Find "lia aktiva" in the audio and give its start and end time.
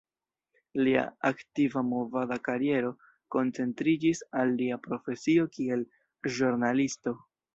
0.85-1.83